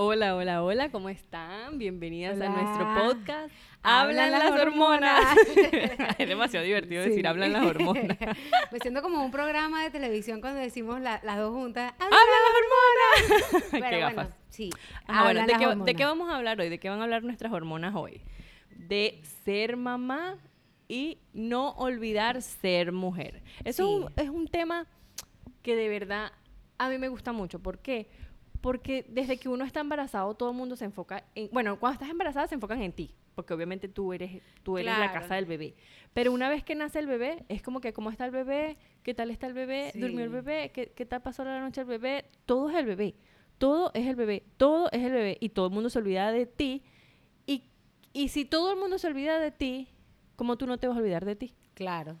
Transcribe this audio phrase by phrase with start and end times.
[0.00, 1.76] Hola, hola, hola, ¿cómo están?
[1.76, 3.52] Bienvenidas a nuestro podcast.
[3.82, 5.36] Hablan Hablan las las hormonas.
[5.36, 6.14] hormonas.
[6.18, 7.08] es demasiado divertido Sí.
[7.10, 8.16] decir hablan las hormonas.
[8.72, 11.94] Me siento como un programa de televisión cuando decimos la- las dos juntas.
[11.98, 13.70] ¡Habla ¡Hablan las hormonas!
[13.72, 14.70] Pero ¡Qué bueno, sí.
[15.08, 15.94] Ajá, bueno, hablan ¿de qué, ¿de hormonas.
[15.96, 16.68] qué vamos a hablar hoy?
[16.68, 18.22] ¿De qué van a hablar nuestras hormonas hoy?
[18.70, 20.36] De ser mamá
[20.86, 23.42] y no olvidar ser mujer.
[23.64, 24.86] Eso es un- es un tema
[25.62, 26.30] que de verdad
[26.78, 27.58] a mí me gusta mucho.
[27.58, 28.08] ¿Por qué?
[28.08, 28.27] Porque
[29.08, 31.48] desde que uno está embarazado, todo el mundo se enfoca en...
[31.52, 35.12] Bueno, cuando estás embarazada se enfocan en ti, porque obviamente tú eres, tú eres la
[35.12, 35.74] casa del bebé.
[36.12, 39.14] Pero una vez que nace el bebé, es como que cómo está el bebé, qué
[39.14, 42.24] tal está el bebé, durmió el bebé, qué, qué tal pasó la noche el bebé.
[42.46, 43.14] Todo es el bebé.
[43.58, 44.44] Todo es el bebé.
[44.56, 45.38] Todo es el bebé.
[45.40, 46.82] Y todo el mundo se olvida de ti.
[47.46, 47.64] Y,
[48.12, 49.88] y si todo el mundo se olvida de ti,
[50.36, 51.54] ¿cómo tú no te vas a olvidar de ti?
[51.74, 52.18] Claro.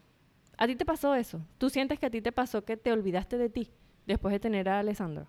[0.56, 1.40] ¿A ti te pasó eso?
[1.58, 3.70] ¿Tú sientes que a ti te pasó que te olvidaste de ti
[4.06, 5.28] después de tener a Alessandro?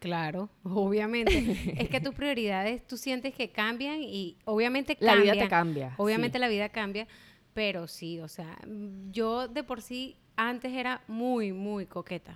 [0.00, 1.74] Claro, obviamente.
[1.82, 5.34] es que tus prioridades tú sientes que cambian y obviamente La cambian.
[5.34, 5.94] vida te cambia.
[5.98, 6.40] Obviamente sí.
[6.40, 7.06] la vida cambia,
[7.54, 8.58] pero sí, o sea,
[9.10, 12.34] yo de por sí antes era muy, muy coqueta.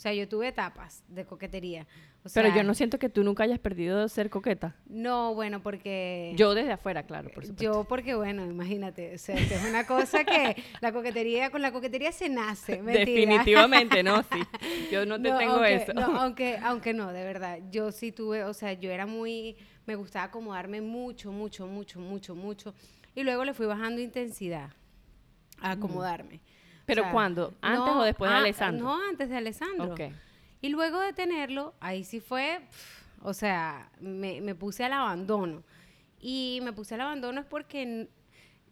[0.00, 1.86] O sea, yo tuve etapas de coquetería.
[2.24, 4.74] O Pero yo no siento que tú nunca hayas perdido ser coqueta.
[4.86, 6.32] No, bueno, porque...
[6.38, 7.62] Yo desde afuera, claro, por supuesto.
[7.62, 11.70] Yo porque, bueno, imagínate, o sea, esto es una cosa que la coquetería, con la
[11.70, 13.04] coquetería se nace, mentira.
[13.04, 14.40] Definitivamente, no, sí.
[14.90, 15.92] Yo no te No, tengo aunque, eso.
[15.92, 19.54] no, aunque, aunque no, de verdad, yo sí tuve, o sea, yo era muy,
[19.84, 22.74] me gustaba acomodarme mucho, mucho, mucho, mucho, mucho,
[23.14, 24.70] y luego le fui bajando intensidad
[25.60, 26.40] a acomodarme.
[26.90, 27.54] ¿Pero O sea, cuándo?
[27.60, 28.84] ¿Antes o después de ah, Alessandro?
[28.84, 29.92] No, antes de Alessandro.
[29.92, 30.00] Ok.
[30.60, 35.62] Y luego de tenerlo, ahí sí fue, pf, o sea, me, me puse al abandono.
[36.20, 38.08] Y me puse al abandono es porque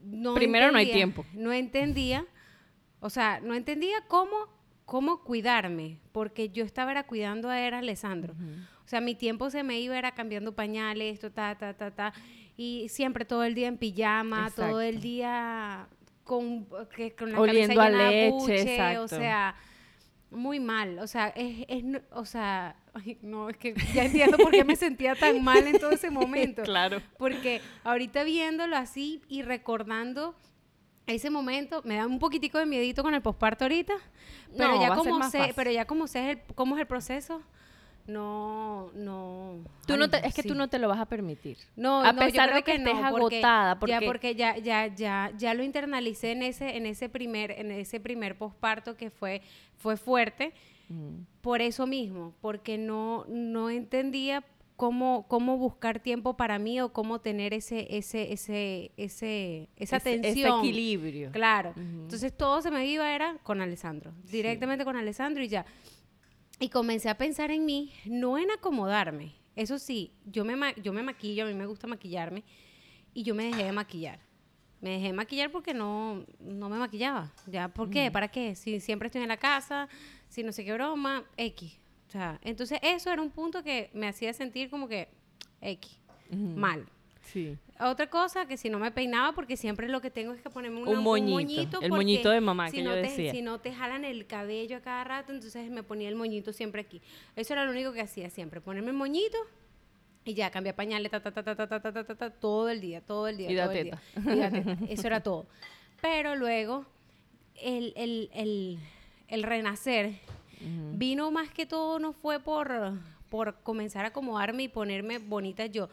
[0.00, 1.24] no Primero, no hay tiempo.
[1.33, 2.27] No entendía,
[3.00, 4.36] o sea, no entendía cómo,
[4.84, 8.34] cómo cuidarme, porque yo estaba era cuidando a era Alessandro.
[8.84, 12.12] O sea, mi tiempo se me iba era cambiando pañales, esto, ta, ta, ta, ta.
[12.56, 15.89] Y siempre todo el día en pijama, todo el día
[16.29, 19.02] con, que, con la Oliendo a leche, buche, exacto.
[19.02, 19.57] O sea,
[20.30, 20.98] muy mal.
[20.98, 21.83] O sea, es, es
[22.13, 25.79] o sea, ay, no, es que ya entiendo por qué me sentía tan mal en
[25.79, 26.63] todo ese momento.
[26.69, 27.01] Claro.
[27.17, 30.35] Porque ahorita viéndolo así y recordando
[31.07, 33.95] ese momento, me da un poquitico de miedito con el posparto ahorita.
[34.55, 37.41] Pero No, ya como sé, pero ya como sé el, cómo es el proceso,
[38.08, 39.58] no, no.
[39.86, 40.48] Tú ay, no te- es que sí.
[40.48, 41.57] tú no te lo vas a permitir.
[41.77, 44.35] No, a no, yo pesar creo de que, estés no, porque agotada, Ya porque porque
[44.35, 48.96] ya, ya, ya, ya lo internalicé en ese, en ese primer, en ese primer posparto
[48.96, 49.42] que fue,
[49.77, 50.52] fue fuerte,
[50.91, 51.24] Mm.
[51.42, 54.42] por eso mismo, porque no, no entendía
[54.77, 60.19] cómo, cómo buscar tiempo para mí o cómo tener ese, ese, ese, ese, esa Ese-
[60.19, 60.61] tensión.
[60.61, 61.30] Ese equilibrio.
[61.33, 61.75] Claro.
[61.77, 65.67] Entonces todo se me iba era con Alessandro, directamente con Alessandro y ya.
[66.61, 69.35] Y comencé a pensar en mí, no en acomodarme.
[69.55, 72.45] Eso sí, yo me, ma- yo me maquillo, a mí me gusta maquillarme
[73.14, 74.20] y yo me dejé de maquillar.
[74.80, 77.33] Me dejé de maquillar porque no, no me maquillaba.
[77.46, 77.69] ¿Ya?
[77.69, 78.11] ¿Por qué?
[78.13, 78.55] ¿Para qué?
[78.55, 79.89] Si siempre estoy en la casa,
[80.29, 81.79] si no sé qué broma, X.
[82.07, 85.08] O sea, entonces eso era un punto que me hacía sentir como que
[85.61, 85.98] X,
[86.30, 86.86] mal.
[87.33, 87.56] Sí.
[87.80, 90.80] Otra cosa que si no me peinaba, porque siempre lo que tengo es que ponerme
[90.83, 93.33] una- Un moñito, el moñito de mamá si que no yo te, decía.
[93.33, 96.80] Si no te jalan el cabello a cada rato, entonces me ponía el moñito siempre
[96.80, 97.00] aquí.
[97.36, 99.36] Eso era lo único que hacía siempre, ponerme el moñito
[100.24, 102.80] y ya, cambiar pañales, ta, ta, ta, ta, ta, ta, ta, ta, ta, todo el
[102.80, 103.50] día, todo el día.
[103.50, 104.02] Y todo el teta.
[104.16, 104.34] día.
[104.34, 104.78] Y da teta.
[104.89, 105.46] Eso era todo.
[106.02, 106.84] Pero luego,
[107.55, 108.78] el, el, el,
[109.28, 110.14] el renacer
[110.95, 112.92] vino más que todo, no fue por,
[113.28, 115.89] por comenzar a acomodarme y ponerme bonita yo,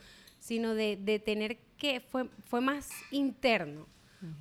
[0.46, 3.88] sino de, de tener que, fue, fue más interno.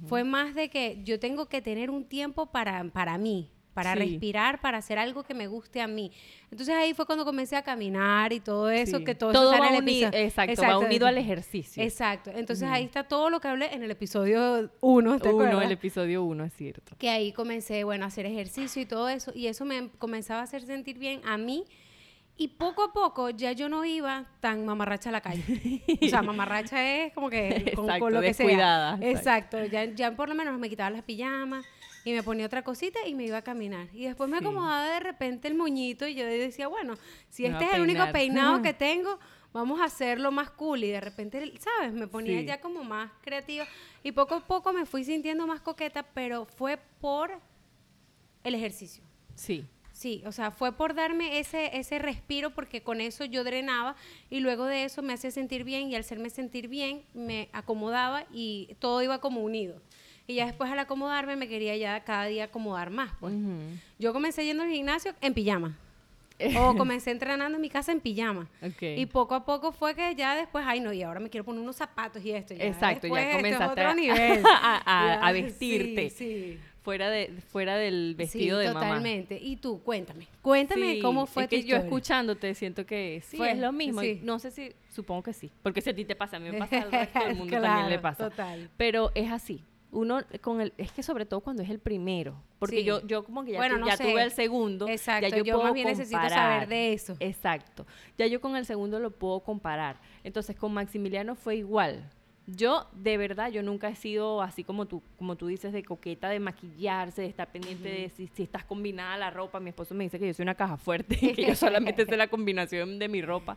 [0.06, 3.98] Fue más de que yo tengo que tener un tiempo para, para mí, para Sí.
[3.98, 6.10] respirar, para hacer algo que me guste a mí.
[6.50, 9.04] Entonces ahí fue cuando comencé a caminar y todo eso, Sí.
[9.04, 10.24] que todo, Todo eso va en el unido, episodio.
[10.26, 11.82] exacto, va unido al ejercicio.
[11.82, 12.30] Exacto.
[12.34, 16.22] Entonces ahí está todo lo que hablé en el episodio 1, ¿te Uno, el episodio
[16.22, 16.96] uno, es cierto.
[16.98, 20.44] que ahí comencé, bueno, a hacer ejercicio y todo eso, y eso me comenzaba a
[20.44, 21.64] hacer sentir bien a mí,
[22.36, 25.82] y poco a poco ya yo no iba tan mamarracha a la calle.
[26.02, 28.98] O sea, mamarracha es como que con, con Exacto, lo que sea.
[29.00, 31.64] Exacto, ya, ya por lo menos me quitaba las pijamas
[32.04, 33.88] y me ponía otra cosita y me iba a caminar.
[33.94, 34.44] Y después me Sí.
[34.44, 36.94] acomodaba de repente el moñito y yo decía, bueno,
[37.30, 39.18] si Me este es el único peinado que tengo,
[39.52, 40.82] vamos a hacerlo más cool.
[40.84, 41.92] Y de repente, ¿sabes?
[41.94, 42.46] Me ponía Sí.
[42.46, 43.64] ya como más creativa.
[44.02, 47.30] Y poco a poco me fui sintiendo más coqueta, pero fue por
[48.42, 49.02] el ejercicio.
[49.34, 49.64] Sí.
[50.04, 53.96] Sí, o sea, fue por darme ese, ese respiro porque con eso yo drenaba
[54.28, 58.26] y luego de eso me hacía sentir bien y al hacerme sentir bien me acomodaba
[58.30, 59.80] y todo iba como unido.
[60.26, 63.12] Y ya después al acomodarme me quería ya cada día acomodar más.
[63.18, 63.32] Pues.
[63.98, 65.74] Yo comencé yendo al gimnasio en pijama.
[66.58, 68.46] O comencé entrenando en mi casa en pijama.
[68.60, 68.82] Ok.
[68.98, 71.62] Y poco a poco fue que ya después, ay no, y ahora me quiero poner
[71.62, 72.52] unos zapatos y esto.
[72.52, 74.42] Ya Exacto, ya es otro a- nivel.
[74.52, 76.10] a- a vestirte.
[76.10, 76.58] Sí, sí.
[76.84, 78.86] Fuera, de, fuera del vestido Sí, de mamá.
[78.86, 79.38] totalmente.
[79.42, 80.28] Y tú, cuéntame.
[80.42, 81.84] Cuéntame Sí, cómo fue es tu que yo historia.
[81.86, 84.02] escuchándote siento que sí, Fue, es lo mismo.
[84.02, 84.20] sí.
[84.22, 85.50] No sé si, supongo que sí.
[85.62, 87.88] Porque si a ti te pasa, a mí me pasa, al resto del mundo también
[87.88, 88.28] le pasa.
[88.28, 88.68] total.
[88.76, 89.64] Pero es así.
[89.92, 92.34] Uno con el, es que sobre todo cuando es el primero.
[92.58, 94.04] Porque yo, yo como que ya, Bueno, tu- no ya sé.
[94.10, 94.86] tuve el segundo.
[94.88, 97.16] Exacto, ya yo, yo puedo más bien necesito saber de eso.
[97.20, 97.86] Exacto.
[98.18, 99.96] Ya yo con el segundo lo puedo comparar.
[100.22, 102.10] Entonces con Maximiliano fue igual.
[102.46, 106.28] Yo, de verdad, yo nunca he sido así como tú, como tú dices, de coqueta,
[106.28, 109.60] de maquillarse, de estar pendiente de si, si estás combinada la ropa.
[109.60, 112.28] Mi esposo me dice que yo soy una caja fuerte, que yo solamente sé la
[112.28, 113.56] combinación de mi ropa.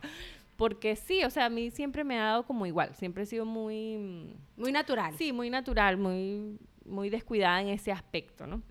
[0.56, 2.94] Porque sí, o sea, a mí siempre me ha dado como igual.
[2.94, 3.96] Siempre he sido muy...
[3.98, 5.14] mm, Muy natural.
[5.18, 8.62] Sí, muy natural, muy, muy descuidada en ese aspecto, ¿no?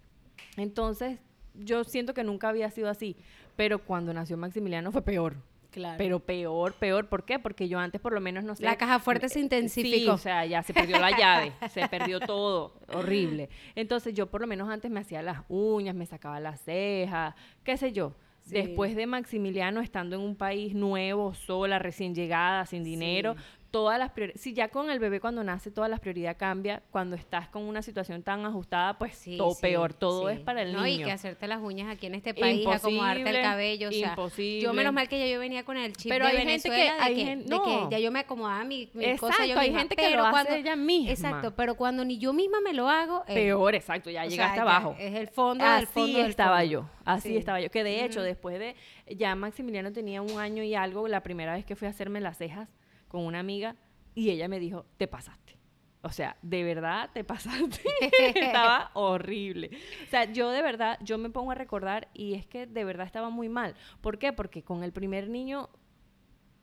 [0.58, 1.20] Entonces,
[1.54, 3.16] yo siento que nunca había sido así,
[3.56, 5.36] pero cuando nació Maximiliano fue peor.
[5.78, 5.98] Claro.
[5.98, 7.38] Pero peor, peor, ¿por qué?
[7.38, 8.64] Porque yo antes por lo menos no sé.
[8.64, 9.98] La caja fuerte se intensificó.
[9.98, 13.50] Sí, o sea, ya se perdió la llave, se perdió todo, horrible.
[13.76, 17.78] Entonces yo por lo menos antes me hacía las uñas, me sacaba las cejas, qué
[17.78, 18.16] sé yo.
[18.42, 18.54] Sí.
[18.54, 23.36] Después de Maximiliano estando en un país nuevo, sola, recién llegada, sin dinero,
[23.72, 27.16] todas las prioridades, si ya con el bebé cuando nace todas las prioridades cambia, cuando
[27.16, 30.36] estás con una situación tan ajustada, pues Sí, todo sí, peor, todo sí.
[30.36, 31.02] es para el no, niño.
[31.02, 34.00] y que hacerte las uñas aquí en este país, acomodarte el Imposible, cabello, o sea,
[34.02, 34.74] yo imposible.
[34.74, 36.90] menos mal que ya yo venía con el chip Pero de hay gente que- de
[36.90, 37.64] hay de no.
[37.64, 40.24] que ya yo me acomodaba mi, mi cosa Exacto, yo hay gente que pero lo
[40.24, 41.12] hace cuando- ella misma.
[41.12, 44.56] Exacto, pero cuando ni yo misma me lo hago, eh, Peor, exacto, ya sea, llegaste
[44.58, 44.96] ya abajo.
[44.98, 46.72] Es el fondo del así fondo del estaba fondo.
[46.72, 47.38] yo, así Sí.
[47.38, 47.70] estaba yo.
[47.70, 48.76] Que de hecho, después de,
[49.16, 52.38] ya Maximiliano tenía un año y algo, la primera vez que fui a hacerme las
[52.38, 52.70] cejas
[53.08, 53.76] con una amiga,
[54.16, 55.58] y ella me dijo, te pasaste.
[56.02, 57.82] O sea, de verdad te pasaste.
[58.36, 59.72] estaba horrible.
[60.06, 63.06] O sea, yo de verdad, yo me pongo a recordar y es que de verdad
[63.06, 63.76] estaba muy mal.
[64.02, 64.32] ¿Por qué?
[64.32, 65.70] Porque con el primer niño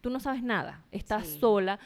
[0.00, 1.38] tú no sabes nada, estás Sí.
[1.40, 1.78] sola.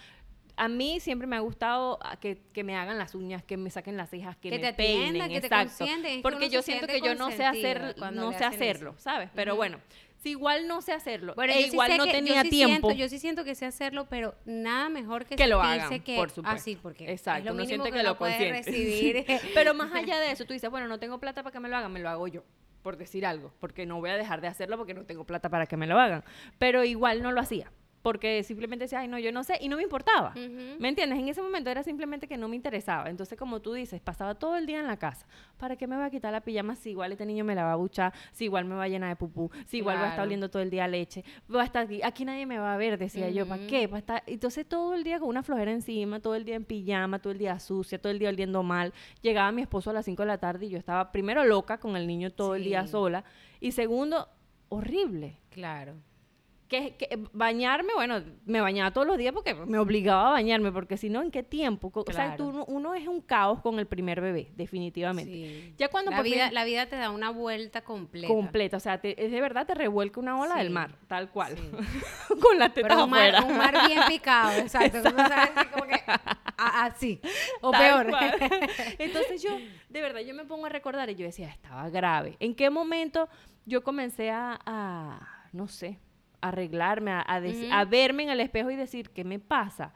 [0.57, 3.71] A mí siempre me ha gustado ah, que, que me hagan las uñas, que me
[3.71, 5.85] saquen las cejas, que, Que me te atiendan, peinen, que te exacto.
[5.85, 8.47] que Porque yo siento que yo no sé hacer, no sé eso.
[8.47, 9.31] hacerlo, ¿sabes?
[9.35, 9.79] Pero bueno,
[10.21, 12.89] si igual no sé hacerlo, Bueno, e sí igual no que- yo tenía sí tiempo.
[12.89, 16.17] siento- yo sí siento que sé hacerlo, pero nada mejor que, que lo hagan, que
[16.17, 16.61] por supuesto.
[16.61, 18.71] así, porque Exacto, es lo uno mínimo siente que, lo puede consiente.
[18.71, 19.27] recibir.
[19.55, 21.77] Pero más allá de eso, tú dices, bueno, no tengo plata para que me lo
[21.77, 22.43] hagan, me lo hago yo,
[22.83, 25.67] por decir algo, porque no voy a dejar de hacerlo porque no tengo plata para
[25.67, 26.25] que me lo hagan.
[26.59, 27.71] Pero igual no lo hacía,
[28.03, 30.35] porque simplemente decía, ay, no, yo no sé, y no me importaba.
[30.79, 31.19] ¿Me entiendes?
[31.19, 33.11] En ese momento era simplemente que no me interesaba.
[33.11, 35.27] Entonces, como tú dices, pasaba todo el día en la casa.
[35.57, 37.73] ¿Para qué me voy a quitar la pijama si igual este niño me la va
[37.73, 38.13] a buchar?
[38.33, 39.51] Si igual me va a llenar de pupú?
[39.67, 41.25] Si igual va a estar oliendo todo el día leche?
[41.55, 43.47] Va a estar aquí, aquí nadie me va a ver, decía yo.
[43.47, 43.89] ¿Para qué?
[43.89, 44.23] ¿Para estar?
[44.27, 47.39] Entonces, todo el día con una flojera encima, todo el día en pijama, todo el
[47.39, 48.93] día sucia, todo el día oliendo mal.
[49.23, 51.97] Llegaba mi esposo a las 5 de la tarde y yo estaba primero loca con
[51.97, 53.25] el niño todo el día sola.
[53.61, 54.29] Y segundo,
[54.69, 55.97] horrible Claro.
[56.69, 60.97] Que, que bañarme, bueno, me bañaba todos los días porque me obligaba a bañarme, porque
[60.99, 61.91] si no, ¿en qué tiempo?
[61.91, 62.37] Co- O sea, Claro.
[62.37, 65.33] tú no- uno es un caos con el primer bebé, definitivamente.
[65.33, 65.75] Sí.
[65.79, 68.29] Ya cuando la vida, fin- la vida te da una vuelta completa.
[68.29, 71.57] completa, o sea, te- es de verdad te revuelca una ola del mar, tal cual,
[71.57, 71.71] Sí.
[72.41, 73.45] con las tetas Pero un mar, afuera.
[73.53, 75.03] un mar bien picado, exacto.
[75.03, 76.03] Tú no sabes como que
[76.57, 77.21] así.
[77.61, 78.09] O Tal peor.
[78.11, 78.35] cual.
[78.99, 79.51] Entonces yo,
[79.89, 82.37] de verdad, yo me pongo a recordar y yo decía, estaba grave.
[82.41, 83.29] ¿En qué momento
[83.65, 85.99] yo comencé a, a, no sé,
[86.41, 89.93] arreglarme, a, verme en el espejo y decir, ¿qué me pasa?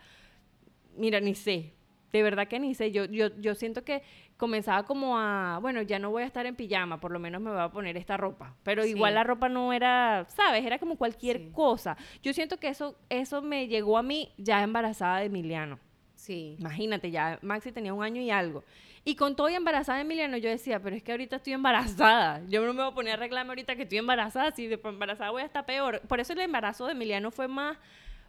[0.96, 1.74] Mira, ni sé.
[2.12, 2.92] De verdad que ni sé.
[2.92, 4.02] Yo, yo, yo siento que
[4.36, 7.50] comenzaba como a, bueno, ya no voy a estar en pijama, por lo menos me
[7.50, 8.54] voy a poner esta ropa.
[8.64, 10.64] Pero igual la ropa no era, ¿sabes?
[10.64, 11.50] Era como cualquier Sí.
[11.52, 11.96] cosa.
[12.22, 15.78] Yo siento que eso, eso me llegó a mí ya embarazada de Emiliano.
[16.22, 16.54] Sí.
[16.60, 18.62] Imagínate, ya Maxi tenía un año y algo.
[19.04, 22.40] Y con todo y embarazada de Emiliano, yo decía, pero es que ahorita estoy embarazada.
[22.48, 24.52] Yo no me voy a poner a arreglarme ahorita que estoy embarazada.
[24.52, 26.00] Si después embarazada voy a estar peor.
[26.02, 27.76] Por eso el embarazo de Emiliano fue más,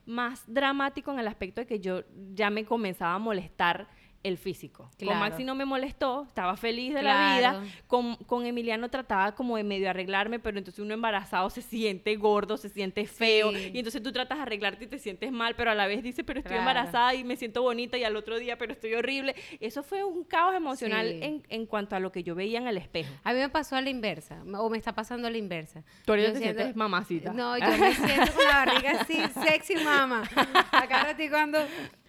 [0.07, 2.01] más dramático en el aspecto de que yo
[2.33, 3.87] ya me comenzaba a molestar
[4.23, 4.83] el físico.
[4.83, 5.19] Con Claro.
[5.19, 7.61] Maxi no me molestó, estaba feliz de la vida.
[7.87, 12.55] Con, con Emiliano trataba como de medio arreglarme, pero entonces uno embarazado se siente gordo,
[12.57, 13.51] se siente feo.
[13.51, 13.71] Sí.
[13.73, 16.23] Y entonces tú tratas de arreglarte y te sientes mal, pero a la vez dices,
[16.25, 16.61] pero estoy Claro.
[16.69, 19.35] embarazada y me siento bonita y al otro día, pero estoy horrible.
[19.59, 21.19] Eso fue un caos emocional Sí.
[21.21, 23.13] en, en cuanto a lo que yo veía en el espejo.
[23.23, 25.83] A mí me pasó a la inversa, o me está pasando a la inversa.
[26.05, 27.33] Tú ahorita te siento- sientes mamacita.
[27.33, 30.23] No, yo me siento con la barriga así, sexy mama.
[30.71, 31.59] Acá ratito cuando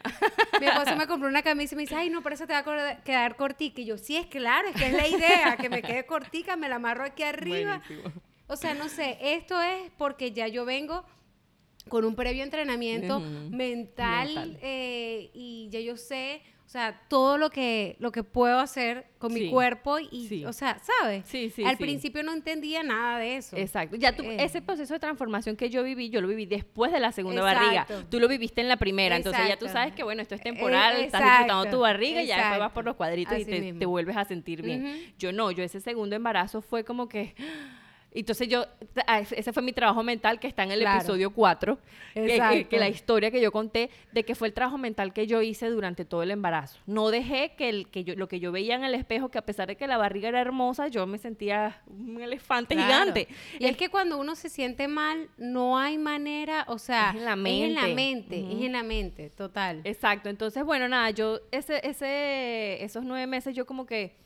[0.61, 2.61] mi esposo me compró una camisa y me dice, ay, no, pero eso te va
[2.61, 3.81] a quedar cortica.
[3.81, 6.69] Y yo, sí, es claro, es que es la idea, que me quede cortica, me
[6.69, 7.83] la amarro aquí arriba.
[7.87, 8.13] Buenísimo.
[8.47, 11.05] O sea, no sé, esto es porque ya yo vengo
[11.89, 14.59] con un previo entrenamiento Mental.
[14.63, 19.33] eh, y ya yo sé, o sea, todo lo que, lo que puedo hacer con
[19.33, 20.45] mi cuerpo y, Sí.
[20.45, 21.25] o sea, ¿sabes?
[21.27, 21.83] Sí, sí, Al sí.
[21.85, 23.57] principio no entendía nada de eso.
[23.57, 23.95] Exacto.
[23.97, 24.39] Ya tú, Eh.
[24.41, 27.85] ese proceso de transformación que yo viví, yo lo viví después de la segunda Exacto.
[27.85, 28.09] barriga.
[28.11, 29.17] Tú lo viviste en la primera.
[29.17, 32.27] Entonces ya tú sabes que, bueno, esto es Eh, temporal, estás disfrutando tu barriga y
[32.27, 35.15] ya después vas por los cuadritos y te, te vuelves a sentir bien.
[35.19, 37.35] Yo no, yo ese segundo embarazo fue como que...
[38.17, 38.65] Entonces yo,
[39.09, 40.99] ah, ese fue mi trabajo mental que está en el Claro.
[40.99, 41.79] episodio 4,
[42.15, 45.43] que, que- la historia que yo conté de que fue el trabajo mental que yo
[45.43, 46.79] hice durante todo el embarazo.
[46.87, 49.43] No dejé que, el, que yo, lo que yo veía en el espejo, que a
[49.43, 52.93] pesar de que la barriga era hermosa, yo me sentía un elefante Claro.
[53.13, 53.29] gigante.
[53.59, 57.25] Y es que cuando uno se siente mal, no hay manera, o sea, Es en
[57.25, 57.75] la Es en mente.
[57.81, 59.81] la mente, es en la mente, total.
[59.83, 64.17] Exacto, entonces bueno, nada, yo ese, ese, esos nueve meses yo como que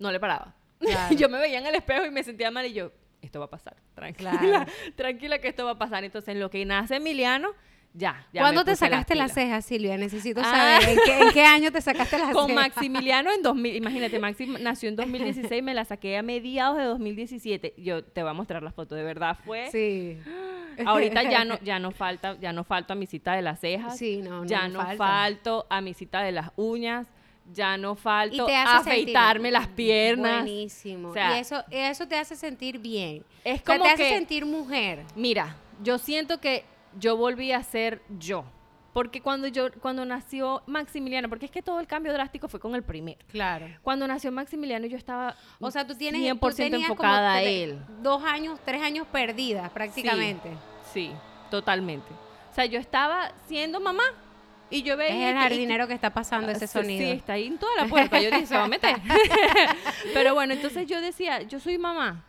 [0.00, 0.56] no le paraba.
[0.80, 1.14] Claro.
[1.14, 2.90] yo me veía en el espejo y me sentía mal y yo,
[3.24, 4.72] esto va a pasar, tranquila, Claro.
[4.96, 6.04] tranquila que esto va a pasar.
[6.04, 7.50] Entonces en lo que nace Emiliano,
[7.96, 8.26] ya.
[8.32, 9.34] ya ¿Cuándo te sacaste las pilas.
[9.46, 9.96] cejas, Silvia?
[9.96, 10.78] Necesito Ah.
[10.80, 12.62] saber ¿en qué, en qué año te sacaste las Con cejas.
[12.68, 17.74] Maximiliano en 2000, imagínate, Maxi nació en 2016, me la saqué a mediados de 2017.
[17.78, 19.70] Yo te voy a mostrar la foto, de verdad fue.
[19.70, 20.18] Sí.
[20.86, 23.96] Ahorita ya no, ya no falta, ya no falto a mi cita de las cejas.
[23.96, 24.96] Sí, no, no, ya no no falta.
[24.96, 27.06] falto a mi cita de las uñas.
[27.52, 30.42] Ya no falto Y te a hace sentir afeitarme las piernas.
[30.42, 31.10] Buenísimo.
[31.10, 33.24] O sea, y eso, eso te hace sentir bien.
[33.44, 35.04] Es O sea, como te hace sentir mujer.
[35.14, 36.64] Mira, yo siento que
[36.98, 38.44] yo volví a ser yo.
[38.94, 42.76] Porque cuando yo, cuando nació Maximiliano, porque es que todo el cambio drástico fue con
[42.76, 43.18] el primero.
[43.26, 43.66] Claro.
[43.82, 47.84] Cuando nació Maximiliano yo estaba O sea, tú tienes 100% tú como enfocada a él.
[48.02, 50.48] Dos años, tres años perdidas prácticamente.
[50.92, 51.10] Sí,
[51.50, 52.06] totalmente.
[52.52, 54.04] O sea, yo estaba siendo mamá
[54.74, 55.30] y yo veía...
[55.30, 57.04] Es el jardinero que está pasando ese Sí, sonido.
[57.04, 58.20] Sí, está ahí en toda la puerta.
[58.20, 58.96] Yo dije, se va a meter.
[60.12, 62.24] Pero bueno, entonces yo decía, yo soy mamá.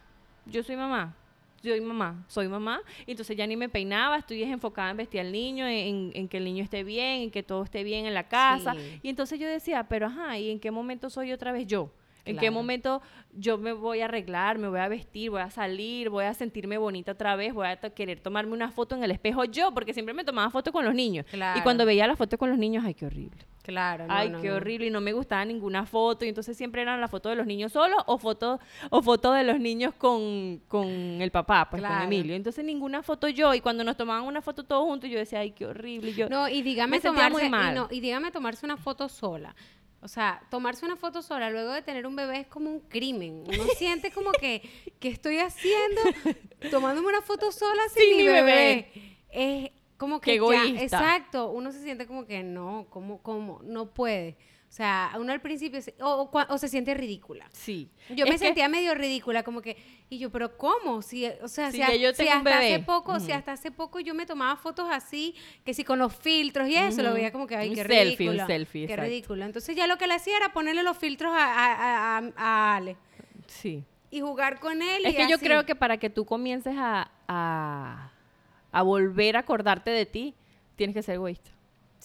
[0.45, 1.15] Yo soy mamá.
[1.61, 2.23] Soy mamá.
[2.27, 2.81] Soy mamá.
[3.07, 4.17] Y entonces ya ni me peinaba.
[4.17, 7.41] Estoy enfocada en vestir al niño, en, en que el niño esté bien, en que
[7.41, 8.73] todo esté bien en la casa.
[8.73, 8.99] Sí.
[9.01, 11.89] Y entonces yo decía, pero ajá, ¿y en qué momento soy otra vez yo?
[12.25, 13.01] ¿En qué momento
[13.33, 16.77] yo me voy a arreglar, me voy a vestir, voy a salir, voy a sentirme
[16.77, 19.73] bonita otra vez, voy a querer tomarme una foto en el espejo yo?
[19.73, 21.25] Porque siempre me tomaba foto con los niños.
[21.55, 23.45] Y cuando veía la foto con los niños, ay, qué horrible.
[23.65, 24.05] Claro.
[24.05, 24.55] no, Ay, no, qué no.
[24.55, 24.87] horrible.
[24.87, 26.23] Y no me gustaba ninguna foto.
[26.23, 28.59] Y entonces siempre eran las fotos de los niños solos o fotos
[28.91, 32.01] o fotos de los niños con, con el papá, pues con.
[32.03, 32.35] Emilio.
[32.35, 33.53] Entonces ninguna foto yo.
[33.55, 36.11] Y cuando nos tomaban una foto todos juntos, yo decía, ay, qué horrible.
[36.11, 37.87] Y yo, No, y dígame me sentía muy tomarse, mal.
[37.89, 39.55] Y dígame tomarse una foto sola.
[40.05, 43.43] O sea, tomarse una foto sola luego de tener un bebé es como un crimen.
[43.47, 44.61] Uno siente como que,
[44.99, 45.99] ¿qué estoy haciendo?
[46.69, 48.91] Tomándome una foto sola sin, Sin mi bebé.
[49.31, 50.83] Es como que Qué ya- egoísta.
[50.83, 53.61] exacto, uno se siente como que no, ¿cómo, cómo?
[53.63, 54.37] No puede.
[54.75, 57.47] O sea, uno al principio se- o, o o se siente ridícula.
[57.53, 57.89] sí.
[58.09, 59.77] Yo Es me sentía medio ridícula, como que,
[60.09, 61.01] y yo, pero ¿cómo?
[61.01, 64.13] Si, o sea, Sí, si, a- yo hasta hace poco, si hasta hace poco yo
[64.13, 67.55] me tomaba fotos así, que si con los filtros y eso, lo veía como que,
[67.55, 68.47] ay, Un qué selfie, un ridículo.
[68.47, 69.09] selfie, Qué exacto.
[69.09, 69.45] ridículo.
[69.45, 72.97] Entonces ya lo que le hacía era ponerle los filtros a, a- a- Ale
[73.47, 73.81] Sí.
[74.11, 75.05] y jugar con él.
[75.05, 78.11] Es y que yo creo que para que tú comiences a, a,
[78.73, 80.35] a volver a acordarte de ti,
[80.75, 81.51] tienes que ser egoísta.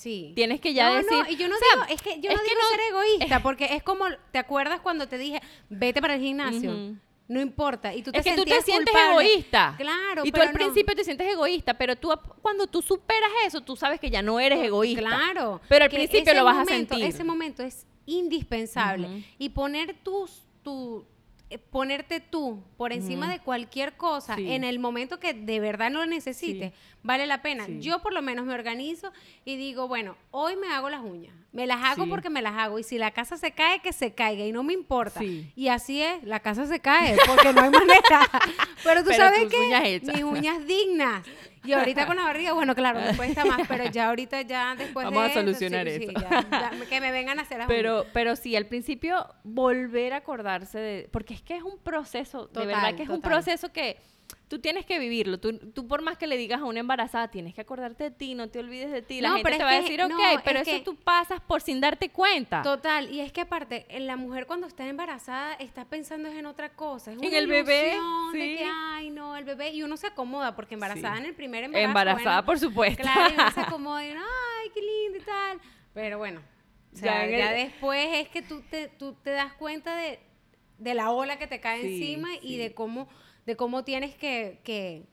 [0.01, 0.33] Sí.
[0.35, 1.13] Tienes que ya no, decir...
[1.13, 2.81] No, y yo no o sea, digo, es que yo es no digo no- ser
[2.89, 6.97] egoísta, porque es como, ¿te acuerdas cuando te dije, vete para el gimnasio?
[7.29, 7.95] No importa.
[7.95, 9.27] Y tú te es que tú te sientes culpable.
[9.27, 9.75] egoísta.
[9.77, 10.59] Claro, Y tú pero al no.
[10.59, 14.41] principio te sientes egoísta, pero tú cuando tú superas eso, tú sabes que ya no
[14.41, 15.03] eres egoísta.
[15.03, 15.61] Claro.
[15.69, 17.05] Pero al principio lo vas a sentir.
[17.05, 19.23] Ese momento es indispensable.
[19.39, 21.05] Y poner tus, tu,
[21.59, 24.53] ponerte tú por encima de cualquier cosa Sí.
[24.53, 26.79] en el momento que de verdad no lo necesites, Sí.
[27.03, 27.67] vale la pena.
[27.67, 27.81] Sí.
[27.81, 29.13] Yo por lo menos me organizo
[29.45, 31.35] y digo, bueno, hoy me hago las uñas.
[31.53, 32.79] Me las hago porque me las hago.
[32.79, 34.45] Y si la casa se cae, que se caiga.
[34.47, 35.21] Y no me importa.
[35.25, 38.31] Y así es, la casa se cae, porque no hay manera.
[38.85, 41.27] Pero tú Pero sabes que mis uñas dignas.
[41.65, 45.05] Y ahorita con la barriga, bueno, claro, me cuesta más, pero ya ahorita ya después
[45.05, 46.13] Vamos de a esto, solucionar sí, sí, eso.
[46.13, 50.17] ya, ya, que me vengan a hacer las Pero, pero sí, al principio volver a
[50.17, 51.09] acordarse de...
[51.11, 53.99] Porque es que es un proceso, de verdad que es un proceso que
[54.49, 55.39] tú tienes que vivirlo.
[55.39, 58.35] Tú, tú por más que le digas a una embarazada, tienes que acordarte de ti,
[58.35, 59.21] no te olvides de ti.
[59.21, 60.85] La No, gente pero te va a que- decir, ok, no, pero es eso que-
[60.85, 62.63] tú pasas por sin darte cuenta.
[62.63, 66.71] Total, y es que aparte, en la mujer cuando está embarazada está pensando en otra
[66.71, 67.97] cosa, es En una el bebé,
[68.33, 71.21] de que, ay, no, el bebé, y uno se acomoda, porque embarazada Sí.
[71.21, 73.03] en el primer embarazo, Embarazada, bueno, por supuesto.
[73.03, 75.61] Claro, y uno se acomoda y uno, ay, qué lindo y tal,
[75.95, 76.41] pero bueno,
[76.93, 79.95] o sea, Ya ya, en el- después es que tú te, tú te das cuenta
[79.97, 80.19] de,
[80.79, 83.07] de la ola que te cae Sí, encima y de cómo,
[83.47, 85.05] de cómo tienes que, que,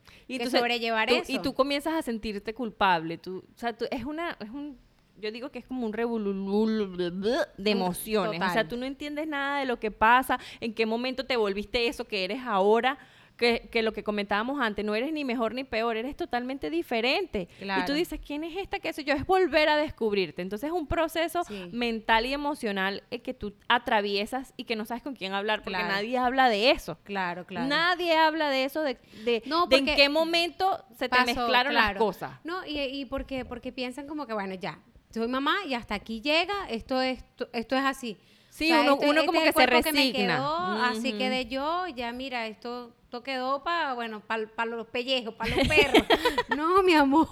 [0.50, 1.32] sobrellevar tú- eso.
[1.32, 3.18] Y tú comienzas a sentirte culpable.
[3.18, 4.36] Tú, o sea, tú, es una...
[4.40, 4.78] Es un,
[5.20, 8.40] yo digo que es como un revolulul de emociones.
[8.40, 11.88] O sea, tú no entiendes nada de lo que pasa, en qué momento te volviste
[11.88, 12.98] eso que eres ahora,
[13.38, 17.42] que, que lo que comentábamos antes, no eres ni mejor ni peor, eres totalmente diferente.
[17.42, 17.94] Y tú Claro.
[17.94, 18.80] dices, ¿quién es esta?
[18.80, 19.14] ¿Qué soy yo?
[19.14, 20.42] Es volver a descubrirte.
[20.42, 21.70] Entonces es un proceso Sí.
[21.72, 25.78] mental y emocional eh, que tú atraviesas y que no sabes con quién hablar, porque
[25.78, 25.94] Claro.
[25.94, 26.98] nadie habla de eso.
[27.04, 27.66] Claro, claro.
[27.68, 31.84] Nadie habla de eso, de, de, No, de en qué momento se te mezclaron las
[31.84, 31.98] claro.
[32.00, 32.32] cosas.
[32.44, 34.80] No, y, y porque, porque piensan como que, bueno, ya,
[35.10, 38.18] soy mamá y hasta aquí llega, esto es, esto es así.
[38.58, 40.36] Sí, uno- este- uno este como es que se resigna.
[40.36, 41.18] quedó, así Ujú.
[41.18, 46.02] quedé yo, ya mira, esto, esto quedó para, bueno, para los pellejos, para los perros.
[46.58, 47.28] no, mi amor.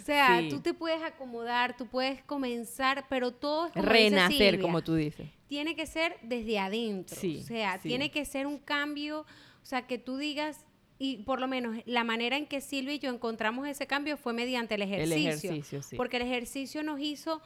[0.00, 0.48] O sea, Sí.
[0.48, 4.82] tú te puedes acomodar, tú puedes comenzar, pero todo es como dice Renacer, Silvia, como
[4.82, 5.28] tú dices.
[5.46, 7.16] tiene que ser desde adentro.
[7.16, 7.88] Sí, o sea, sí.
[7.88, 10.66] tiene que ser un cambio, o sea, que tú digas,
[10.98, 14.32] y por lo menos la manera en que Silvia y yo encontramos ese cambio fue
[14.32, 15.50] mediante el El ejercicio.
[15.50, 15.96] ejercicio, sí.
[15.96, 17.40] Porque el ejercicio nos hizo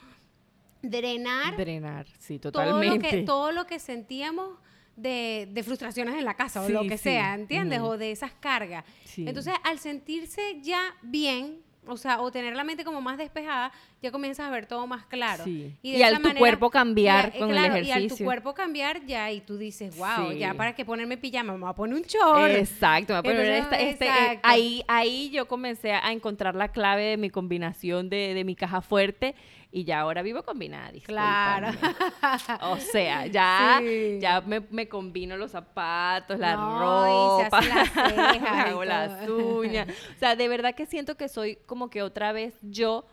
[0.82, 2.96] drenar Drenar, sí, todo totalmente.
[3.12, 4.50] lo, que, todo lo que sentíamos
[4.96, 7.04] de, de frustraciones en la casa o lo que sí.
[7.04, 7.80] sea, ¿entiendes?
[7.80, 8.84] O de esas cargas.
[9.04, 9.24] Sí.
[9.28, 14.10] Entonces, al sentirse ya bien, o sea, o tener la mente como más despejada, ya
[14.10, 15.44] comienzas a ver todo más claro.
[15.44, 15.72] Sí.
[15.82, 18.26] de Y al tu cuerpo cambiar con el claro, Y al tu ejercicio.
[18.26, 20.38] cuerpo cambiar ya, y tú dices, wow, Sí.
[20.38, 22.50] ya para que ponerme pijama, me voy a poner un short.
[22.50, 24.40] Exacto, me voy a poner Entonces, esta- este, eh, exacto.
[24.48, 28.80] ahí, ahí yo comencé a encontrar la clave de mi combinación de, de mi caja
[28.82, 29.34] fuerte
[29.70, 30.90] y ya ahora vivo combinada.
[31.04, 31.68] Claro.
[32.62, 34.18] O sea, ya, Sí.
[34.20, 38.46] ya me, me combino los zapatos, la No, y se ropa, hace las cejas me
[38.70, 39.88] y hago las uñas.
[39.88, 43.06] O sea, de verdad que siento que soy como que otra vez yo.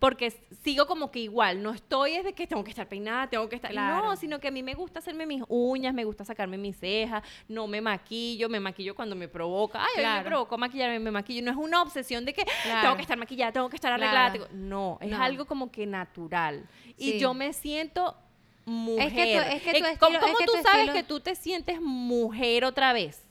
[0.00, 0.32] Porque
[0.64, 3.56] sigo como que igual, no estoy es de que tengo que estar peinada, tengo que
[3.56, 3.70] estar...
[3.70, 4.06] Claro.
[4.06, 7.22] No, sino que a mí me gusta hacerme mis uñas, me gusta sacarme mis cejas,
[7.48, 9.78] no me maquillo, me maquillo cuando me provoca.
[9.78, 10.24] Ay, hoy me Claro.
[10.30, 11.42] provocó maquillarme, me maquillo.
[11.44, 12.80] No es una obsesión de que Claro.
[12.80, 14.32] tengo que estar maquillada, tengo que estar arreglada.
[14.32, 14.48] Claro.
[14.54, 15.22] No, es No.
[15.22, 16.66] algo como que natural.
[16.96, 18.16] Y yo me siento
[18.64, 19.06] mujer.
[19.06, 20.92] Es que tú- es que tu Eh, estilo- ¿Cómo, es que tú tu sabes estilo-
[20.94, 23.22] que tú te sientes mujer otra vez?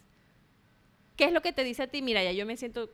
[1.15, 2.03] ¿Qué es lo que te dice a ti?
[2.03, 2.89] Mira, ya yo me siento...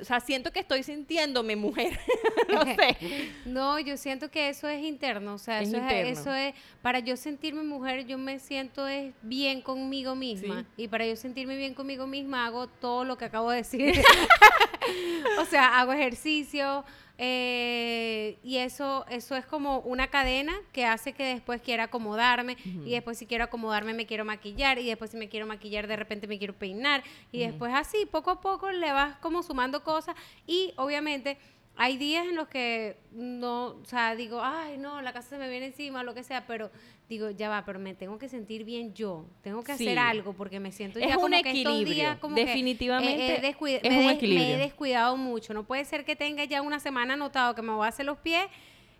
[0.00, 1.98] O sea, siento que estoy sintiéndome mujer.
[2.48, 2.96] no sé.
[3.44, 7.00] No, yo siento que eso es interno, o sea, Es eso es, eso es, para
[7.00, 10.84] yo sentirme mujer, yo me siento es bien conmigo misma, Sí.
[10.84, 14.02] y para yo sentirme bien conmigo misma hago todo lo que acabo de decir,
[15.40, 16.84] o sea, hago ejercicio,
[17.18, 22.90] eh, y eso, eso es como una cadena que hace que después quiera acomodarme, y
[22.90, 26.26] después si quiero acomodarme me quiero maquillar, y después si me quiero maquillar de repente
[26.26, 30.72] me quiero peinar, y después así, poco a poco le vas como sumando cosas, y
[30.76, 31.38] obviamente
[31.76, 35.48] hay días en los que no, o sea, digo, ay, no, la casa se me
[35.48, 36.70] viene encima, o lo que sea, pero
[37.08, 39.84] digo, ya va, pero me tengo que sentir bien yo, tengo que Sí.
[39.86, 42.44] hacer algo porque me siento Es ya un como que estos equilibrio, días como que,
[42.44, 44.46] definitivamente eh, eh, descuida- es me un equilibrio.
[44.48, 47.72] Me he descuidado mucho, no puede ser que tenga ya una semana anotado que me
[47.72, 48.44] voy a hacer los pies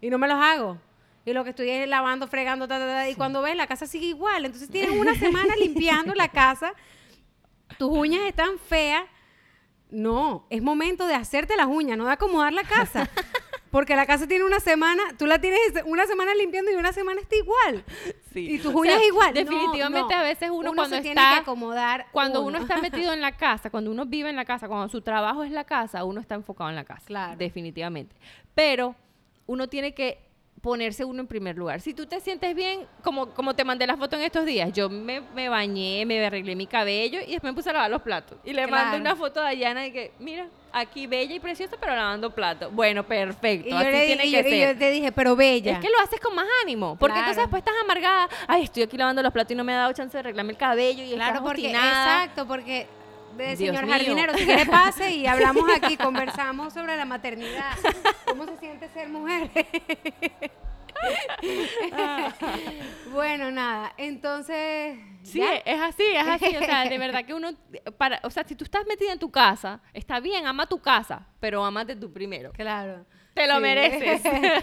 [0.00, 0.78] y no me los hago.
[1.24, 3.86] Y lo que estoy es lavando, fregando, ta, ta, ta, y cuando ves la casa
[3.86, 4.44] sigue igual.
[4.44, 6.72] Entonces tienes una semana limpiando la casa,
[7.78, 9.04] tus uñas están feas.
[9.92, 13.08] No, es momento de hacerte las uñas, no de acomodar la casa.
[13.70, 17.20] Porque la casa tiene una semana, tú la tienes una semana limpiando y una semana
[17.20, 17.84] está igual.
[18.32, 18.54] Sí.
[18.54, 19.32] Y tus O uñas sea, igual.
[19.32, 20.20] Definitivamente no.
[20.20, 21.34] a veces uno, cuando se tiene está...
[21.34, 22.06] que acomodar.
[22.12, 22.58] Cuando uno.
[22.58, 25.52] está metido en la casa, cuando uno vive en la casa, cuando su trabajo es
[25.52, 27.06] la casa, uno está enfocado en la casa.
[27.06, 27.36] Claro.
[27.38, 28.14] Definitivamente.
[28.54, 28.94] Pero
[29.46, 30.31] uno tiene que
[30.62, 31.80] ponerse uno en primer lugar.
[31.80, 34.88] Si tú te sientes bien, como, como te mandé la foto en estos días, yo
[34.88, 38.38] me, me bañé, me arreglé mi cabello y después me puse a lavar los platos.
[38.44, 38.84] Y le Claro.
[38.84, 42.72] mandé una foto a Dayana de que, mira, aquí bella y preciosa, pero lavando platos.
[42.72, 43.68] Bueno, perfecto.
[43.68, 44.72] Y yo, le di- tiene y que yo- y ser.
[44.74, 45.72] yo te dije, pero bella.
[45.72, 46.96] Es que lo haces con más ánimo.
[46.96, 47.30] Porque Claro.
[47.30, 48.28] entonces después estás amargada.
[48.46, 50.58] Ay, estoy aquí lavando los platos y no me ha dado chance de arreglarme el
[50.58, 52.22] cabello y Claro, porque obstinada.
[52.24, 52.86] exacto, porque
[53.36, 53.92] de señor mío.
[53.92, 57.76] jardinero, si quiere pase y hablamos aquí, conversamos sobre la maternidad.
[58.26, 59.50] ¿Cómo se siente ser mujer?
[63.12, 65.54] bueno, nada, entonces Sí, ¿ya?
[65.56, 66.56] es así, es así.
[66.56, 67.50] O sea, de verdad que uno,
[67.96, 71.28] para, o sea, si tú estás metida en tu casa, está bien, ama tu casa,
[71.40, 72.52] pero amate tú primero.
[72.52, 73.06] Claro.
[73.34, 73.60] Te lo Sí.
[73.62, 74.22] mereces.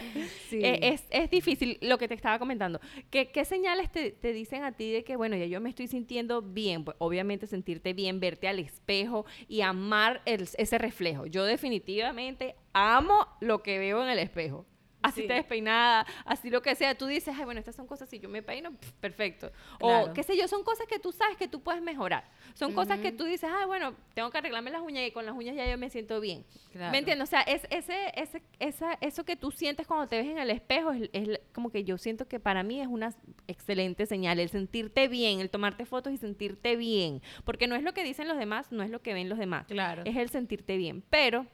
[0.49, 0.60] Sí.
[0.63, 2.80] Eh, es, es difícil lo que te estaba comentando.
[3.12, 5.88] ¿Qué, qué señales te, te dicen a ti de que, bueno, ya yo me estoy
[5.88, 6.84] sintiendo bien?
[6.84, 11.28] Pues obviamente sentirte bien, verte al espejo y amar el- ese reflejo.
[11.28, 14.65] Yo definitivamente amo lo que veo en el espejo.
[15.01, 15.27] Así Sí.
[15.27, 16.93] te despeinada, así lo que sea.
[16.97, 19.51] Tú dices, ay, bueno, estas son cosas, si yo me peino, perfecto.
[19.79, 22.29] O qué sé yo, son cosas que tú sabes que tú puedes mejorar.
[22.53, 25.35] Son cosas que tú dices, ay, bueno, tengo que arreglarme las uñas y con las
[25.35, 26.45] uñas ya yo me siento bien.
[26.71, 26.91] Claro.
[26.91, 27.27] ¿Me entiendes?
[27.27, 30.49] O sea, es, ese, ese, esa, eso que tú sientes cuando te ves en el
[30.49, 33.13] espejo es, es como que yo siento que para mí es una
[33.47, 37.21] excelente señal, el sentirte bien, el tomarte fotos y sentirte bien.
[37.45, 39.65] Porque no es lo que dicen los demás, no es lo que ven los demás.
[39.67, 40.01] Claro.
[40.05, 41.03] Es el sentirte bien.
[41.09, 41.45] Pero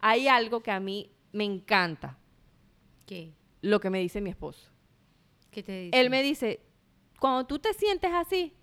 [0.00, 2.18] hay algo que a mí me encanta,
[3.10, 3.32] ¿Qué?
[3.62, 4.70] lo que me dice mi esposo.
[5.50, 6.00] ¿Qué te dice?
[6.00, 6.60] Él me dice,
[7.18, 8.54] cuando tú te sientes así,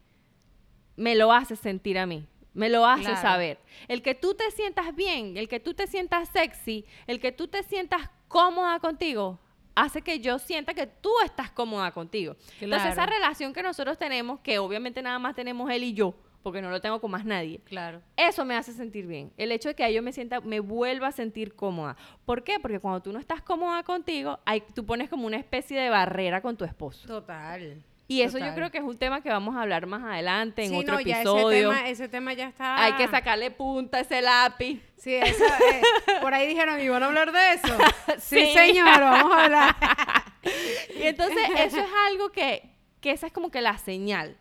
[0.96, 2.26] me lo haces sentir a mí.
[2.54, 3.22] Me lo hace Claro.
[3.22, 3.60] saber.
[3.90, 7.48] El que tú te sientas bien, el que tú te sientas sexy, el que tú
[7.50, 9.38] te sientas cómoda contigo,
[9.76, 12.36] hace que yo sienta que tú estás cómoda contigo.
[12.62, 16.62] Entonces, esa relación que nosotros tenemos, que obviamente nada más tenemos él y yo, porque
[16.62, 18.02] no lo tengo con más nadie, Claro.
[18.16, 19.32] eso me hace sentir bien.
[19.38, 21.98] El hecho de que yo me sienta, me vuelva a sentir cómoda.
[22.26, 22.60] ¿Por qué?
[22.60, 26.42] Porque cuando tú no estás cómoda contigo, hay, tú pones como una especie de barrera
[26.42, 27.08] con tu esposo.
[27.08, 27.82] Total.
[28.10, 30.70] Y eso yo creo que es un tema que vamos a hablar más adelante en
[30.70, 31.50] Sí, otro no, ya episodio.
[31.52, 32.82] ese tema, ese tema ya está.
[32.82, 34.82] Hay que sacarle punta a ese lápiz.
[34.96, 35.82] Sí, eso, eh,
[36.22, 37.68] por ahí dijeron, ¿y van a hablar de eso?
[38.20, 38.54] sí, Sí.
[38.54, 39.76] señor, vamos a hablar.
[40.98, 42.70] Y entonces eso es algo que,
[43.02, 44.38] que esa es como que la señal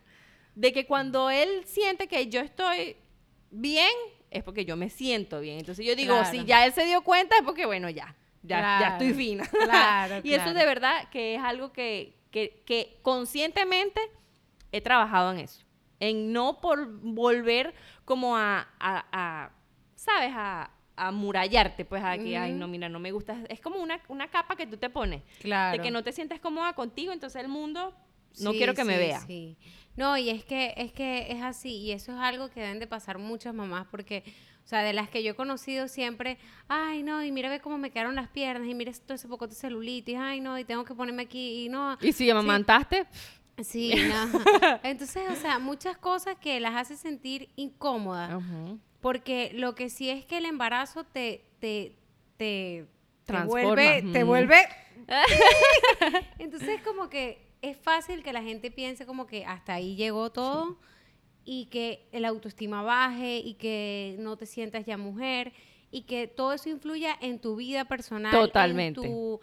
[0.59, 2.97] de que cuando él siente que yo estoy
[3.51, 3.91] bien,
[4.31, 5.59] es porque yo me siento bien.
[5.59, 6.31] Entonces yo digo, Claro.
[6.31, 9.47] si ya él se dio cuenta, es porque bueno, ya, ya, ya estoy fina.
[9.63, 14.01] Claro, y eso de verdad que es algo que, que, que conscientemente
[14.71, 15.63] he trabajado en eso.
[15.99, 19.51] En no por volver como a, a- a,
[19.95, 20.31] ¿sabes?
[20.35, 23.37] A, a murallarte, pues a que, ay, no, mira, no me gusta.
[23.49, 25.21] Es como una, una capa que tú te pones.
[25.39, 25.77] Claro.
[25.77, 27.93] De que no te sientes cómoda contigo, entonces el mundo
[28.41, 29.19] no Sí, quiero que me vea.
[29.21, 29.57] sí.
[29.95, 32.85] No, y es que, es que es así, y eso es algo que deben de
[32.85, 34.23] pasar muchas mamás, porque,
[34.63, 37.79] o sea, de las que yo he conocido siempre, ay, no, y mira ve cómo
[37.79, 40.85] me quedaron las piernas, y mira todo ese poco de celulitis, ay, no, y tengo
[40.85, 41.97] que ponerme aquí, y no.
[42.01, 43.07] Y si amamantaste,
[43.63, 44.29] Sí, no.
[44.83, 48.39] Entonces, o sea, muchas cosas que las hace sentir incómodas,
[49.01, 51.95] porque lo que sí es que el embarazo te, te,
[52.37, 52.85] te,
[53.25, 54.57] te vuelve, te vuelve.
[56.39, 60.77] Entonces, como que es fácil que la gente piense como que hasta ahí llegó todo
[61.45, 65.53] y que el autoestima baje y que no te sientas ya mujer
[65.91, 68.99] y que todo eso influya en tu vida personal, Totalmente.
[69.01, 69.39] en tu,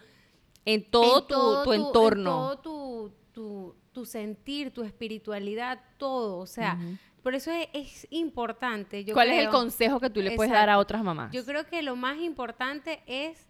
[0.67, 2.57] en todo, en tu, todo tu en entorno.
[2.63, 6.39] todo tu, tu, sentir, tu espiritualidad, todo.
[6.39, 6.97] O sea, Ujú.
[7.23, 9.05] por eso es, es importante.
[9.05, 11.33] Yo ¿Cuál es el creo- consejo que tú le puedes dar a otras mamás?
[11.33, 13.49] Yo creo que lo más importante es,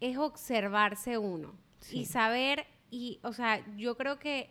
[0.00, 2.00] es observarse uno Sí.
[2.00, 4.50] y saber, y, o sea, yo creo que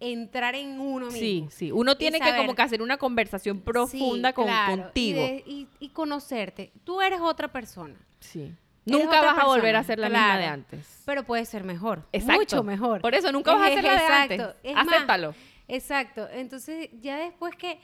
[0.00, 1.50] entrar en uno Sí, mismo.
[1.50, 1.70] sí.
[1.72, 5.20] Uno tiene que como que hacer una conversación Sí, profunda con, claro, contigo.
[5.20, 6.72] Y, de- y- y conocerte.
[6.84, 8.40] Tú eres otra persona, Sí.
[8.86, 11.02] Eres Nunca vas a volver a ser la misma de antes.
[11.04, 12.02] pero puedes ser mejor.
[12.12, 12.40] Exacto.
[12.40, 13.00] Mucho mejor.
[13.02, 14.56] Por eso nunca vas a ser la de Exacto, antes.
[14.64, 15.34] es más, Acéptalo.
[15.68, 16.28] Exacto.
[16.32, 17.78] Entonces, ya después que,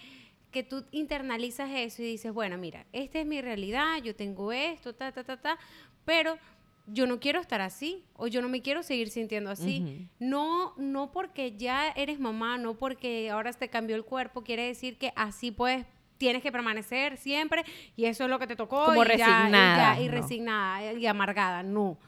[0.51, 4.95] que tú internalizas eso y dices, bueno, mira, esta es mi realidad, yo tengo esto,
[4.95, 5.59] ta, ta, ta, ta,
[6.07, 6.39] pero
[6.87, 10.09] yo no quiero estar así o yo no me quiero seguir sintiendo así.
[10.21, 14.97] No, no porque ya eres mamá, no porque ahora te cambió el cuerpo, quiere decir
[14.99, 15.85] que así puedes
[16.19, 17.63] tienes que permanecer siempre
[17.95, 20.13] y eso es lo que te tocó Como y ya- y ya- resignada, y ¿no?
[20.13, 21.99] resignada y amargada, no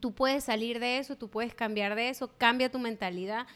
[0.00, 3.46] tú puedes salir de eso, tú puedes cambiar de eso, cambia tu mentalidad,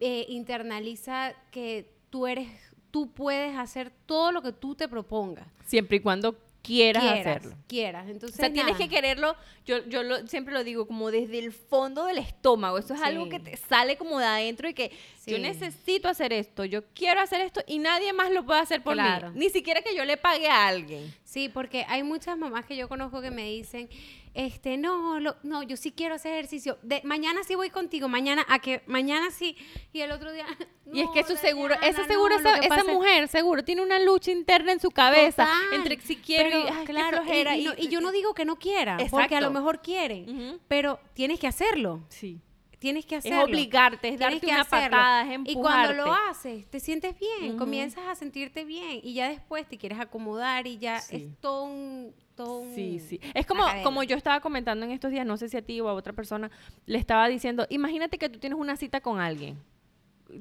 [0.00, 2.48] eh, internaliza que tú eres,
[2.90, 5.46] tú puedes hacer todo lo que tú te propongas.
[5.66, 6.34] Siempre y cuando
[6.68, 7.56] quieras, quieras, hacerlo.
[7.66, 8.08] Quieras.
[8.08, 9.34] Entonces, O sea, tienes que quererlo,
[9.66, 12.78] yo, yo lo- siempre lo digo, como desde el fondo del estómago.
[12.78, 14.92] Eso es algo que te sale como de adentro y que
[15.26, 18.94] yo necesito hacer esto, yo quiero hacer esto y nadie más lo puede hacer por
[18.94, 19.30] Claro.
[19.32, 19.38] mí.
[19.40, 21.12] Ni siquiera que yo le pague a alguien.
[21.24, 23.88] Sí, porque hay muchas mamás que yo conozco que me dicen,
[24.38, 26.78] este, no, lo- no, yo sí quiero hacer ejercicio.
[26.82, 29.56] De, mañana sí voy contigo, mañana, a que mañana sí.
[29.92, 30.46] Y el otro día.
[30.92, 33.82] y es que eso "No, seguro, Dayana, esa seguro, no, esa, es- mujer seguro tiene
[33.82, 37.20] una lucha interna en su cabeza Total, entre si quiero pero, y, ay, claro, y-
[37.24, 40.60] flojera, y, yo no digo que no quieran, porque a lo mejor quieren, Ujú.
[40.68, 42.04] pero tienes que hacerlo.
[42.08, 42.40] Sí.
[42.78, 43.42] Tienes que Es hacerlo.
[43.42, 44.90] obligarte, es darte que una hacerlo.
[44.96, 46.30] patada, es Y cuando lo empujarte.
[46.30, 50.78] haces, te sientes bien, comienzas a sentirte bien y ya después te quieres acomodar y
[50.78, 51.16] ya Sí.
[51.16, 52.14] es todo un...
[52.38, 53.20] Todo un- Sí, sí.
[53.34, 55.88] Es como, como yo estaba comentando en estos días, no sé si a ti o
[55.88, 56.50] a otra persona,
[56.86, 59.58] le estaba diciendo, imagínate que tú tienes una cita con alguien.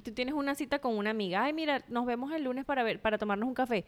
[0.03, 1.43] Tú tienes una cita con una amiga.
[1.43, 3.83] Ay, mira, nos vemos el lunes para ver, para tomarnos un café.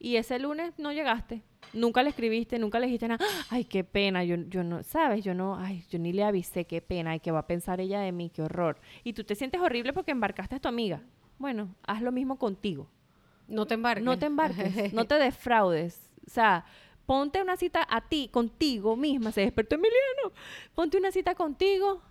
[0.00, 1.42] Y ese lunes no llegaste.
[1.72, 3.24] Nunca le escribiste, nunca le dijiste nada.
[3.50, 4.24] Ay, qué pena.
[4.24, 5.22] Yo, yo no, ¿sabes?
[5.24, 7.12] Yo no, ay, yo ni le avisé, qué pena.
[7.12, 8.80] Ay, qué va a pensar ella de mí, qué horror.
[9.04, 11.02] Y tú te sientes horrible porque embarcaste a tu amiga.
[11.38, 12.88] Bueno, haz lo mismo contigo.
[13.46, 14.04] No te embarques.
[14.04, 16.10] No te embarques, no te defraudes.
[16.26, 16.64] O sea,
[17.06, 19.32] ponte una cita a ti, contigo misma.
[19.32, 20.32] Se despertó Emiliano.
[20.74, 22.02] Ponte una cita contigo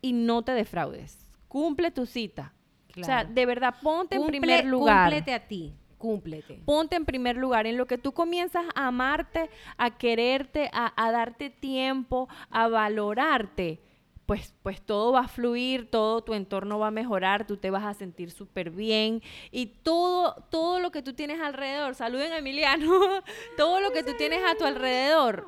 [0.00, 1.26] y no te defraudes.
[1.48, 2.52] Cumple tu cita.
[3.00, 5.10] O sea, de verdad, ponte en primer lugar.
[5.10, 6.62] Cúmplete a ti, cúmplete.
[6.64, 11.12] Ponte en primer lugar, en lo que tú comienzas a amarte, a quererte, a, a
[11.12, 13.80] darte tiempo, a valorarte,
[14.26, 17.84] pues, pues todo va a fluir, todo tu entorno va a mejorar, tú te vas
[17.84, 23.22] a sentir súper bien y todo, todo lo que tú tienes alrededor, saluden a Emiliano,
[23.56, 25.46] todo lo que tú tienes a tu alrededor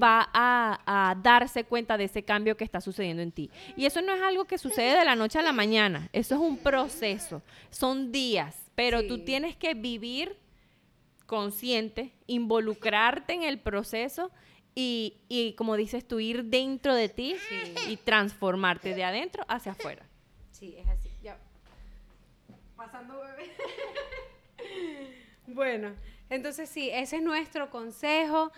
[0.00, 3.50] va a, a darse cuenta de ese cambio que está sucediendo en ti.
[3.76, 6.40] Y eso no es algo que sucede de la noche a la mañana, eso es
[6.40, 10.36] un proceso, son días, pero tú tienes que vivir
[11.26, 14.30] consciente, involucrarte en el proceso
[14.74, 17.36] y, y, como dices tú, ir dentro de ti
[17.88, 20.06] y transformarte de adentro hacia afuera.
[20.50, 21.10] Sí, es así.
[21.22, 21.38] Ya.
[22.76, 23.50] Pasando bebé.
[25.46, 25.92] bueno,
[26.30, 28.52] entonces sí, ese es nuestro consejo.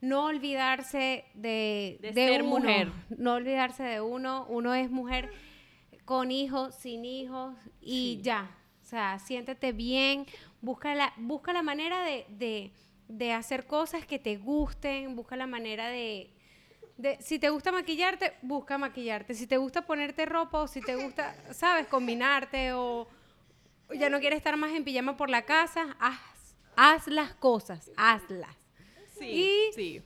[0.00, 2.58] No olvidarse de, De ser uno.
[2.60, 2.92] mujer.
[3.16, 4.46] No olvidarse de uno.
[4.48, 5.30] Uno es mujer
[6.04, 8.20] con hijos, sin hijos y Sí.
[8.22, 8.50] ya.
[8.82, 10.26] O sea, siéntete bien.
[10.60, 12.72] Busca la, busca la manera de, de-
[13.08, 15.14] de hacer cosas que te gusten.
[15.16, 16.30] Busca la manera de,
[16.96, 19.34] de- si te gusta maquillarte, busca maquillarte.
[19.34, 21.86] Si te gusta ponerte ropa o si te gusta, ¿sabes?
[21.86, 23.08] Combinarte o
[23.94, 28.56] ya no quieres estar más en pijama por la casa, haz, haz las cosas, hazlas.
[29.18, 29.24] Sí,
[29.70, 30.02] Y- sí.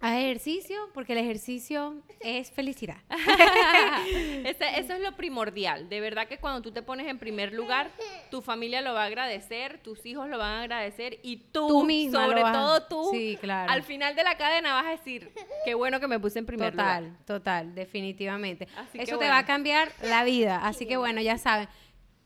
[0.00, 2.98] Haz ejercicio, porque el ejercicio es felicidad.
[4.44, 5.88] Ese- eso es lo primordial.
[5.88, 7.90] De verdad que cuando tú te pones en primer lugar,
[8.30, 11.84] tu familia lo va a agradecer, tus hijos lo van a agradecer y tú, Tú
[11.84, 13.72] misma sobre vas a- todo tú, Sí, claro.
[13.72, 15.32] al final de la cadena vas a decir,
[15.64, 17.24] qué bueno que me puse en primer Total, lugar.
[17.26, 18.68] total, definitivamente.
[18.76, 19.32] Así que Eso te bueno.
[19.32, 20.60] va a cambiar la vida.
[20.64, 21.68] Así que bueno, ya saben.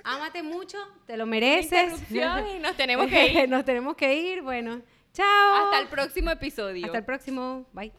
[0.04, 1.94] Ámate mucho, te lo mereces.
[2.10, 2.18] Y
[2.60, 3.48] nos tenemos que ir.
[3.48, 4.42] Nos tenemos que ir.
[4.42, 4.82] Bueno,
[5.12, 5.64] chao.
[5.64, 6.86] Hasta el próximo episodio.
[6.86, 7.66] Hasta el próximo.
[7.72, 7.92] Bye.